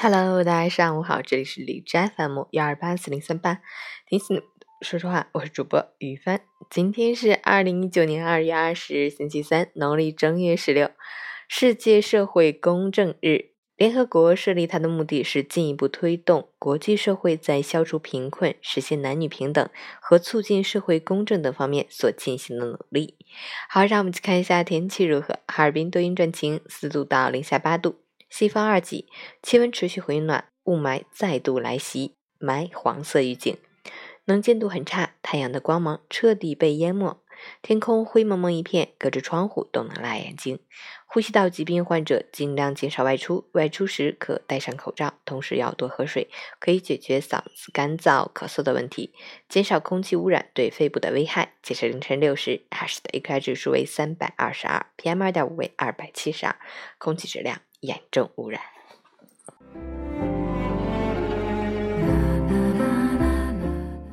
[0.00, 3.58] Hello，大家上午好，这里是李斋 FM 幺二八四零三八，
[4.06, 4.40] 听心
[4.80, 6.40] 说实话，我是主播于帆。
[6.70, 10.92] 今天是二零一九年二月二十日，星期三，农历正月十六，
[11.48, 13.46] 世界社会公正日。
[13.76, 19.68] 联合国设立它的目的是进一步推动国际社会在消除贫困、实现男女平等
[20.00, 23.16] 和促进社会公正等方面所进行的努力。
[23.68, 25.40] 好，让我们去看一下天气如何。
[25.48, 27.96] 哈尔滨多云转晴，四度到零下八度，
[28.28, 29.08] 西方二级，
[29.42, 33.56] 气温持续回暖，雾霾再度来袭，霾黄色预警，
[34.26, 37.20] 能见度很差，太阳的光芒彻底被淹没。
[37.62, 40.58] 天空灰蒙蒙一片，隔着窗户都能辣眼睛。
[41.06, 46.28] 呼吸道疾病患者尽量减少外出，外出时可戴上口罩，同时要多喝水，
[46.60, 49.14] 可以解决嗓子干燥、咳嗽的问题，
[49.48, 51.54] 减少空气污染对肺部的危害。
[51.62, 56.56] 截至凌晨六时，哈市的 AQI 指数为三百二十二，PM 二点五为二百七十二，
[56.98, 58.60] 空气质量严重污染。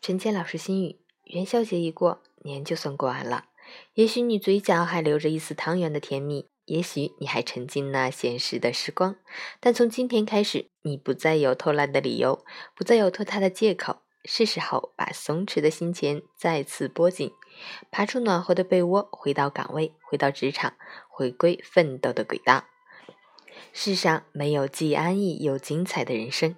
[0.00, 2.22] 陈谦老师心语：元宵节一过。
[2.42, 3.46] 年就算过完了，
[3.94, 9.16] 也许你嘴角还留着一丝汤圆的甜蜜，也许你还沉浸那闲适的时光，
[9.58, 12.44] 但从今天开始，你不再有偷懒的理由，
[12.76, 17.32] 不再有拖沓的借口，是时候把松弛的心弦再次拨紧，
[17.90, 20.74] 爬出暖和的被窝，回到岗位，回到职场，
[21.08, 22.66] 回归奋斗的轨道。
[23.72, 26.54] 世上没有既安逸又精彩的人生，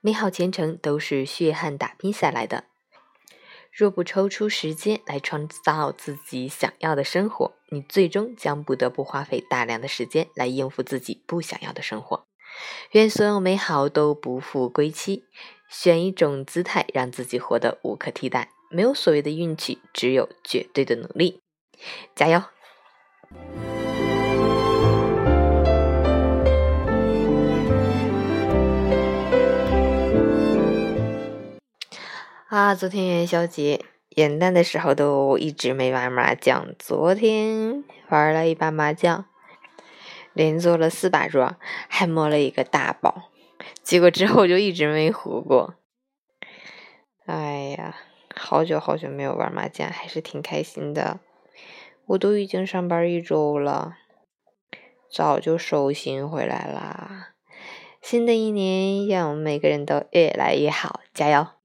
[0.00, 2.64] 美好前程都是血汗打拼下来的。
[3.78, 12.24] 若不抽出时间来创造自己想要的生活，你最终将不得不花费大量的时间来应付自己不想要的生活。
[12.90, 15.26] 愿所有美好都不负归期，
[15.70, 18.50] 选一种姿态让自己活得无可替代。
[18.68, 21.38] 没有所谓的运气，只有绝对的努力。
[22.16, 22.42] 加油！
[32.58, 33.84] 啊，昨天元宵节
[34.16, 39.26] 元旦的时候都一直没玩麻将，昨天玩了一把麻将，
[40.32, 41.54] 连做了四把桌，
[41.88, 43.30] 还摸了一个大包，
[43.84, 45.76] 结果之后就一直没胡过。
[47.26, 47.94] 哎呀，
[48.34, 51.20] 好久好久没有玩麻将，还是挺开心的。
[52.06, 53.98] 我都已经上班一周了，
[55.08, 57.34] 早就收心回来啦。
[58.02, 61.57] 新的一年，让我们每个人都越来越好，加油！